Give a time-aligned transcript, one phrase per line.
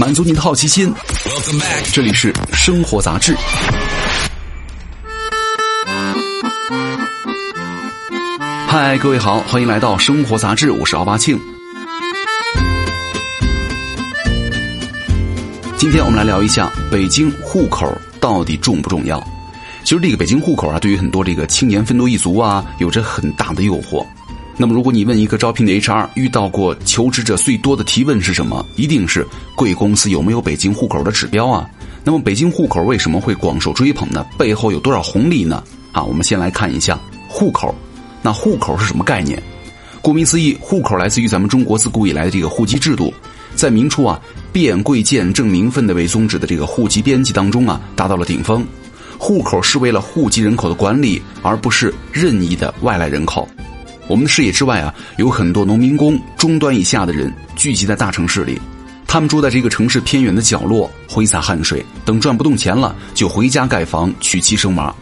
[0.00, 0.90] 满足你的好奇心。
[1.92, 3.36] 这里是生活杂志。
[8.66, 11.38] 嗨，各位好，欢迎来到生活杂志，我是奥巴庆。
[15.76, 17.86] 今天我们来聊一下北京户口
[18.18, 19.22] 到底重不重要？
[19.84, 24.06] 其实这个北京户口啊，对于很多这个青年奋斗一族啊，有着很大的诱惑。
[24.60, 28.62] 那么，如果你问一个招聘的 HR，遇到过求职者最多的提问是什么？
[28.76, 31.66] 一定是贵公司有没有北京户口的指标啊？
[32.04, 34.22] 那么，北京户口为什么会广受追捧呢？
[34.36, 35.64] 背后有多少红利呢？
[35.92, 37.74] 啊，我们先来看一下户口。
[38.20, 39.42] 那户口是什么概念？
[40.02, 43.10] 顾名思义，户口来自于咱们中国自古以来的这个户籍制度，
[43.54, 44.20] 在明初啊，
[44.52, 48.62] 变贵贱、正名分的为宗旨的这个户籍编辑当中啊，达到了顶峰。
[49.16, 53.48] 户口是为了户籍人口的管理，而不是任意的外来人口。
[54.10, 58.60] 我们的视野之外啊，有很多农民工、中端以下的人聚集在大城市里，
[59.06, 64.92] 他们住在这个城市偏远的角落，挥洒汗水，等赚不动钱了，就回家盖房、娶妻生娃。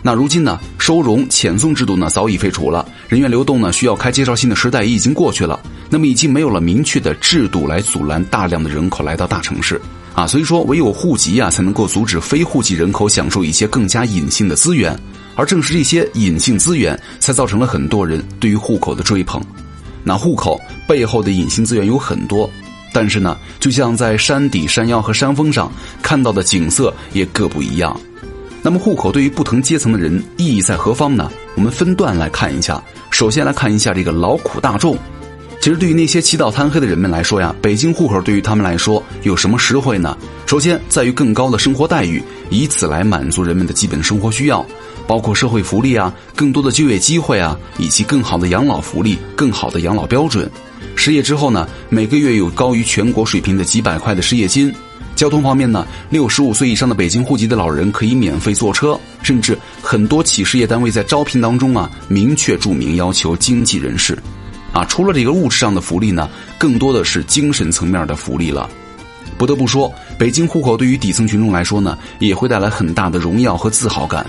[0.00, 5.60] 那如今呢，收容遣送制度呢早已废除了，人员流动呢需要开介绍信的时代已经过去了。
[5.90, 9.78] 那么已经没有了明确的制度来阻拦大量的人口来到大城市
[10.14, 14.98] 啊，所以说唯有户籍啊才能够阻止非户籍人口享受一些更加隐性的资源，
[15.36, 19.40] 而正是这些隐性资源才造成了很多人对于户口的追捧。
[20.02, 22.50] 那户口背后的隐性资源有很多，
[22.92, 25.70] 但是呢，就像在山底、山腰和山峰上
[26.02, 27.98] 看到的景色也各不一样。
[28.62, 31.30] 那么户口对于不同阶层的人意义在何方呢？
[31.54, 32.82] 我们分段来看一下。
[33.10, 34.96] 首先来看一下这个劳苦大众。
[35.60, 40.16] 其实对于那些起早贪黑的人们来说呀，北京户口对于他们来说有什么实惠呢？
[40.46, 44.64] 首先在于更高的生活待遇，以此来满足人们的基本生活需要，
[45.06, 50.50] 包括社会福利啊、更多的就业机会啊，以及更好的养老福利、更好的养老标准。
[50.94, 54.74] 失业之后呢，每个月有高于全国水平的几百块的失业金。
[55.14, 64.18] 交通方面呢，六十五岁以上的北京户籍的老人可以免费坐车，甚至很多企事业单位在招聘当中啊，明确注明要求经济人士。
[64.72, 66.28] 啊，除了这个物质上的福利呢，
[66.58, 68.68] 更多的是精神层面的福利了。
[69.38, 74.26] 不得不说，北京户口对于底层群众来说呢，也会带来很大的荣耀和自豪感。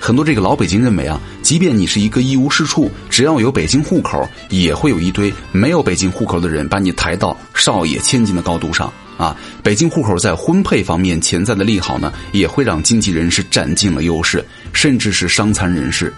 [0.00, 8.92] 很多这个老北京认为啊，即便你是一个一无是处，只要有北京户口，也会有一堆没有北京户口的人把你抬到少爷千金的高度上。
[9.16, 16.14] 啊，北京户口在婚配方面潜在的利好呢，也会让经济人士占尽了优势，甚至是伤残人士。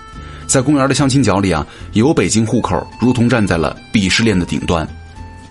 [0.47, 4.87] 在公园的相亲角里啊，有北京户口，如同站在了鄙视链的顶端。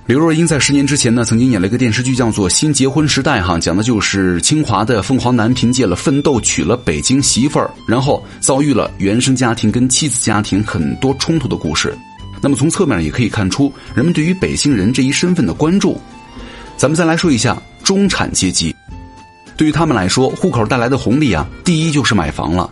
[0.09, 11.96] 刘若英在十年之前呢，曾经演了一个电视剧，叫做《新结婚时代》哈，讲的就是清华的凤凰男凭借了奋斗娶了北京媳妇儿，然后遭遇了原生家庭跟妻子家庭很多冲突的故事。
[12.42, 16.02] 那么从侧面也可以看出，人们对于北京人这一身份的关注。
[16.75, 18.75] 咱们再来说一下中产阶级，
[19.56, 22.68] 对于他们来说，户口带来的红利啊，第一就是买房了。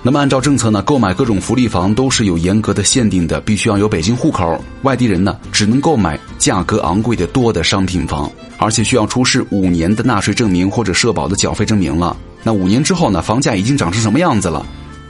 [0.00, 4.62] 那么按照政策呢，购买各种福利房都是有严格的限定的，必须要有北京户口。
[4.82, 12.16] 外地人呢，只能购买价格昂贵的多的商品房，而且需要出示五年的纳税证明或者社保的缴费证明了。
[12.44, 14.64] 那五年之后呢，房价已经涨成什么样子了，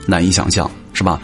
[0.07, 1.21] 难以想象，是吧？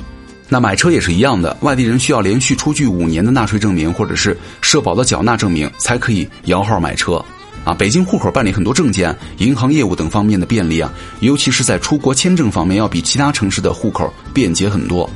[0.47, 7.19] 那买车也是一样的，外地人需要连续出具五年的纳税证明或者是社保的缴纳证明，才可以摇号买车。
[7.65, 10.89] 啊，北京户口办理很多证件、银行业务等方面的便利啊，
[11.19, 15.09] 尤其是在出国签证方面，要比其他城市的户口便捷很多。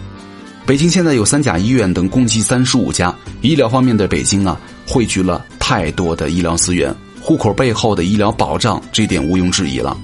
[0.66, 9.98] 北京现在有三甲医院等共计三十五家，医疗方面的北京啊，汇聚了太多的医疗资源，户口背后的医疗保障，这点毋庸置疑了。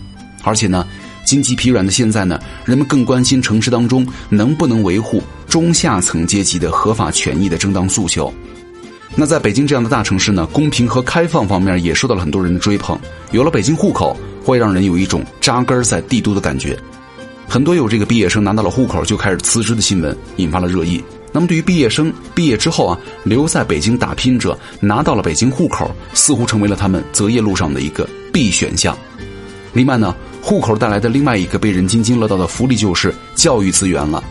[0.44, 0.86] 而且呢。
[1.26, 8.32] 经济疲软的现在呢，人们更关心城市当中能不能维护中下层阶级的合法权益的正当诉求。
[9.16, 13.00] 那在北京这样的大城市呢，公平和开放方面也受到了很多人的追捧。
[13.32, 16.78] 有了北京户口，会让人有一种扎根在帝都的感觉。
[17.48, 21.02] 很多有这个毕业生拿到了户口就开始辞职的新闻，引发了热议。
[21.32, 28.98] 那么对于毕业生毕业之后啊，留在北京打拼者拿到了北京户口，似乎成为了他们择业路上的一个必选项。
[29.74, 30.16] 另外呢。
[30.46, 34.24] 户口带来的另外一个被人津津乐道的福利就是教育资源了。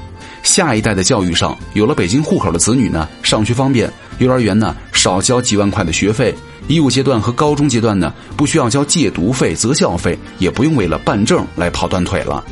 [0.45, 6.33] 下一代的教育上有了北京户口的子女呢，上学方便，幼儿园呢少交几万块的学费，
[6.69, 12.45] 义务阶段和高中阶段呢不需要交借读费、择校费，也不用为了办证来跑断腿了。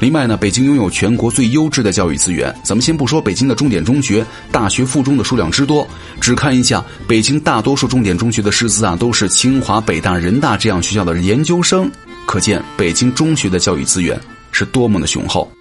[0.00, 2.52] 另外呢，北京拥有全国最优质的教育资源。
[2.64, 5.86] 咱们先不说北京的重点中学、大学附中的数量之多，
[6.20, 11.90] 只看一下北京大多数重点中学的师资啊，都是清华、北大、人大这样学校的研究生。
[12.26, 14.20] 可见北京中学的教育资源
[14.50, 15.53] 是多么的雄厚。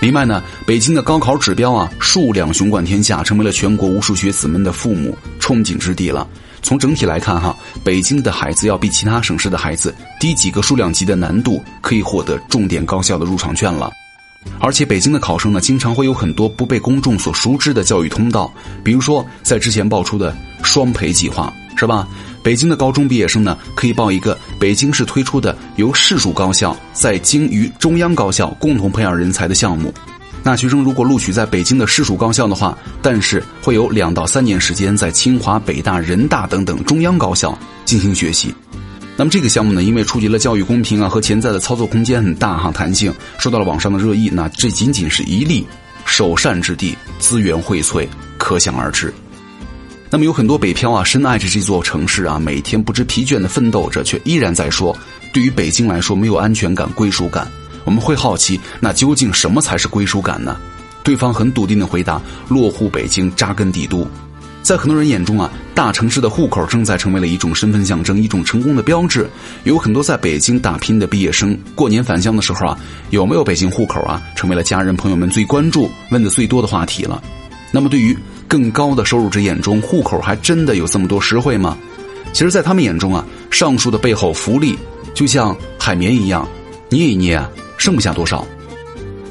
[0.00, 6.28] 另外呢，北京的高考指标啊，数量雄冠天下，成为了全国无数学子们的父母憧憬之地了。
[6.62, 13.90] 从整体来看哈，北京的孩子要比其他省市的孩子低几个数量级的难度，可以获得重点高校的入场券了。
[14.60, 18.52] 而且北京的考生呢，经常会有很多不被公众所熟知的教育通道，
[18.82, 22.06] 比如说在之前爆出的双培计划，是吧？
[22.42, 29.92] 北京的高中毕业生呢，可以报一个北京市推出的由市属高校在京与中央高校共同培养人才的项目。
[30.42, 38.54] 那学生如果录取在北京的市属高校的话，但是会有两到三年时间在清华、北大、人大等等中央高校进行学习。
[39.16, 44.28] 那么这个项目呢，因为触及了教育公平啊和潜在的操作空间很大哈，弹性受到了网上的热议。
[44.30, 45.66] 那这仅仅是一例
[46.04, 48.06] 首善之地，资源荟萃，
[48.36, 49.14] 可想而知。
[50.14, 54.96] 那么有很多北漂啊，深爱着这座城市啊，每天不知疲倦的奋斗着，却依然在说，
[55.32, 57.50] 对于北京来说没有安全感、归属感。
[57.82, 60.56] 我们会好奇，那究竟什么才是归属感呢？
[61.02, 64.06] 对方很笃定的回答：落户北京，扎根帝都。
[64.62, 69.28] 在很多人眼中啊，大城市的户口正在成为了一种身份象征，一种成功的标志。
[69.64, 72.78] 有很多在北京打拼的毕业生，过年返乡的时候啊，
[73.10, 77.20] 有没有北京户口啊，成为了家人朋友们最关注、问的最多的话题了。
[77.72, 78.16] 那么，对于
[78.48, 81.76] 更高的收入者眼中，户口还真的有这么多实惠吗？
[82.32, 84.76] 其实，在他们眼中啊，上述的背后福利
[85.14, 86.48] 就像海绵一样，
[86.88, 87.48] 捏一捏啊，
[87.78, 88.46] 剩不下多少。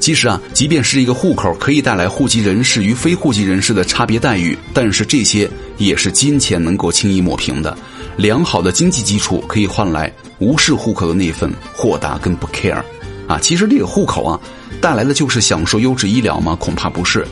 [0.00, 7.76] 其实啊，即便是一个户口可以带来户籍人士与非户籍人士的差别待遇，但是这些也是金钱能够轻易抹平的。
[8.16, 12.82] 良好的经济基础可以换来无视户口的那份豁达跟不 care，
[13.26, 14.40] 啊，其实这个户口啊，
[14.80, 16.54] 带来的就是享受优质医疗吗？
[16.60, 17.26] 恐怕不是。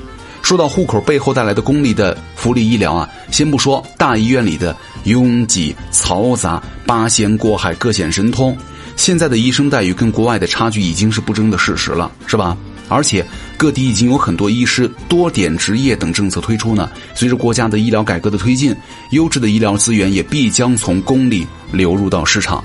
[0.52, 8.54] 说到户口背后带来的公立的福利医疗啊，先不说大医院里的拥挤嘈杂、八仙过海、各显神通。
[8.94, 12.54] 现在的医生待遇跟国外的差距已经是不争的事实了，是吧？
[12.90, 13.24] 而且
[13.56, 16.90] 各地已经有很多医师多点执业等政策推出呢。
[17.14, 18.76] 随着国家的医疗改革的推进，
[19.08, 22.62] 优质的医疗资源也必将从公立流入到市场。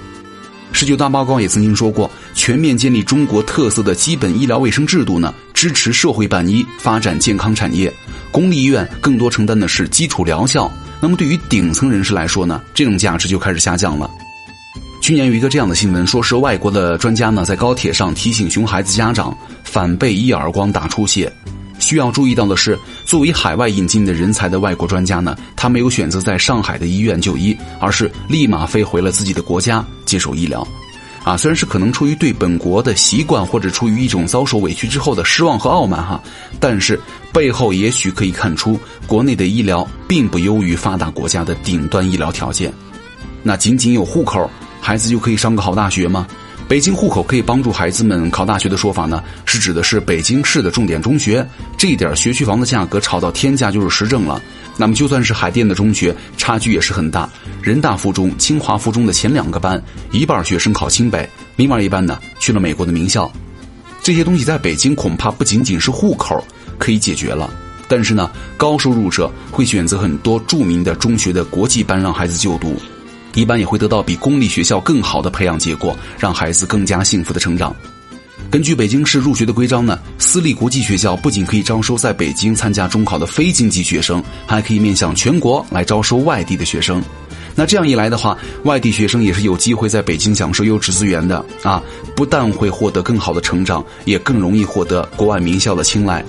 [0.71, 7.91] 十九大报告也曾经说过，全面建立中国特色的基本医疗卫生制度呢，支持社会办医，发展健康产业。
[8.31, 10.71] 公立医院更多承担的是基础疗效，
[11.01, 14.09] 那么对于顶层人士来说呢，这种价值就开始下降了。
[15.01, 21.31] 去年有一个这样的新闻，说是外国的专家呢在高铁上提醒熊孩子家长反被一耳光打出血。
[21.79, 30.67] 需要注意到的是，作为海外引进的人才的外国专家呢，他没有选择在上海的医院就医，而是立马飞回了自己的国家接受医疗。
[31.23, 36.21] 啊，虽然是可能出于对本国的习惯，或者出于一种遭受委屈之后的失望和傲慢哈，
[36.59, 36.99] 但是
[37.33, 42.73] 背后也许可以看出，国内的医疗并不优于发达国家的顶端医疗条件。
[43.43, 44.49] 那仅仅有户口。
[44.79, 46.25] 孩子就可以上个好大学吗？
[46.67, 51.47] 北京户口可以帮助孩子们考大学的说法呢，是指的是北京市的重点中学，
[51.77, 54.41] 这一点学区房的价格炒到天价就是实证了。
[54.75, 57.29] 那么就算是海淀的中学，差距也是很大。
[57.61, 59.81] 人大附中、清华附中的前两个班，
[60.11, 63.31] 一半学生考清北，另外一半呢去了美国的名校。
[64.03, 66.43] 这些东西在北京恐怕不仅仅是户口
[66.77, 67.49] 可以解决了，
[67.87, 72.75] 但是呢，高收入者会选择很多著名的中学的国际班让孩子就读。
[73.33, 77.75] 一般也会得到比公立学校更好的培养结果，让孩子更加幸福的成长。
[78.49, 87.03] 根据北京市入学的规章呢，私立国际学校不仅可以招收在北京参加中考的非京籍学生，还可以面向全国来招收外地的学生。
[87.55, 91.81] 那这样一来的话，外地学生也是有机会在北京享受优质资源的啊！
[92.15, 96.23] 不但会获得更好的成长，也更容易获得国外名校的青睐。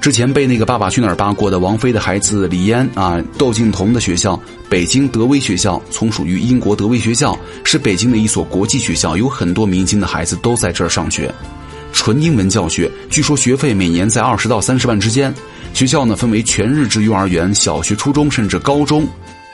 [0.00, 11.30] 之前被那个《爸爸去哪儿》扒过的王菲的孩子李嫣啊，窦靖童的学校北京德威学校，从属于英国德威学校，是北京的一所国际学校，有很多明星的孩子都在这儿上学，
[11.92, 15.34] 纯英文教学，据说学费每年在二十到三十万之间。
[15.74, 19.06] 学校呢分为全日制幼儿园、小学、初中，甚至高中。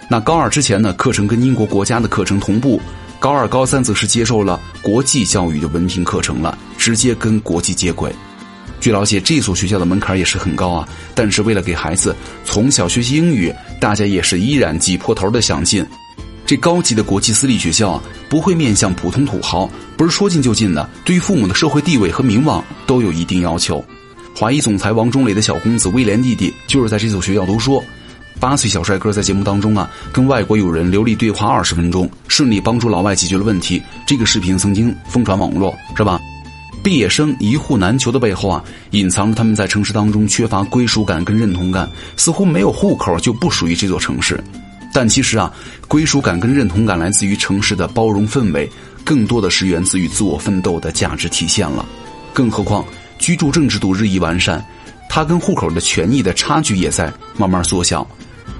[0.08, 2.78] 那高二之前呢，课程跟英国国家的课程同步；
[3.18, 8.14] 高二、高三则是接受了国际教育的文凭课程了，直接跟国际接轨。
[8.80, 10.88] 据了解，这所学校的门槛也是很高啊。
[11.14, 12.14] 但是为了给孩子
[12.44, 15.84] 从小学习英语，大家也是依然挤破头的想进。
[16.44, 20.88] 这高级的国际私立学校啊，不会面向普通土豪，不是说进就进的。
[21.04, 23.84] 对于父母的社会地位和名望都有一定要求。
[24.34, 27.82] 华谊总裁王中磊的小公子威廉弟弟就是在这所学校读书。
[28.38, 33.82] 八岁小帅哥在节目当中啊，跟外国友人流利对话二十分钟，顺利帮助老外解决了问题。
[34.06, 36.20] 这个视频曾经疯传网络，是吧？
[36.86, 38.62] 毕业生一户难求的背后啊，
[38.92, 44.40] 隐藏着他们在城市当中缺乏归属感跟认同感，似乎没有户口就不属于这座城市。
[44.94, 45.52] 但其实啊，
[45.88, 48.70] 归属感跟认同感来自于城市的包容氛围，
[49.02, 51.84] 更多的是源自于自我奋斗的价值体现了。
[52.32, 52.84] 更何况
[53.18, 54.64] 居住证制度日益完善，
[55.08, 58.06] 它跟户口的权益的差距也在慢慢缩小。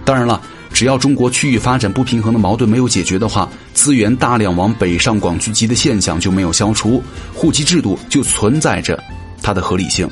[0.04, 0.42] 当然了。
[0.76, 7.02] 只要中国区域发展不平衡的矛盾没有解决的话，资源大量往北上广聚集的现象就没有消除，
[7.32, 9.02] 户籍制度就存在着
[9.40, 10.06] 它的合理性。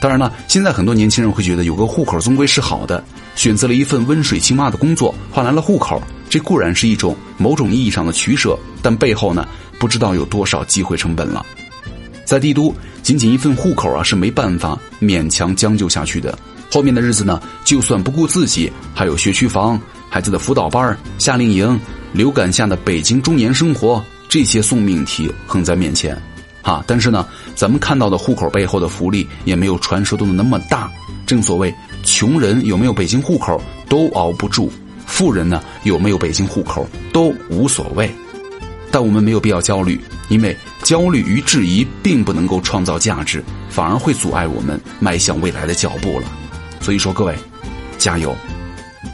[0.00, 3.04] 当然了，现在很多年轻人会觉得有个户口终归是好的，
[3.36, 9.46] 选择了一份温水青蛙的工作，换来了户口，这固然是一种某种意义上的取舍，但背后呢，
[9.78, 11.46] 不知道有多少机会成本了。
[12.24, 16.36] 在帝都，仅仅一份户口啊，是没办法勉强将就下去的。
[16.72, 21.80] 后面的日子呢，就算不顾自己，还有学区房、孩子的辅导班、夏令营、
[22.12, 26.20] 流感下的北京中年生活，这些送命题横在面前。
[26.62, 30.90] 哈，但是呢，咱们看到的户口背后的福利也没有传说中的那么大。
[31.24, 34.70] 正所谓，穷人有没有北京户口都熬不住，
[35.06, 38.10] 富人呢有没有北京户口都无所谓。
[38.90, 46.26] 但我们没有必要焦虑，因为焦虑与质疑并不能够创造价值，反而会阻碍我们迈向未来的脚步了。
[46.80, 47.34] 所以说，各位，
[47.96, 48.34] 加油！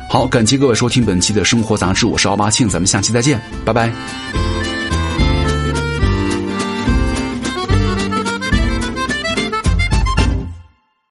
[0.09, 4.55] 好，感谢各位收听本期的生活杂志，我是奥巴庆，咱们下期再见，拜拜。